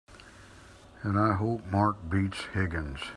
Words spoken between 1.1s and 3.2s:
I hope Mark beats Higgins!